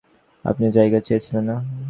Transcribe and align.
আপনি 0.45 0.65
জায়গা 0.71 0.99
চেয়েছিলেন 0.99 1.43
না? 1.49 1.55